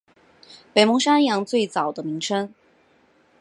[0.73, 2.51] 北蒙是安阳最早的名称。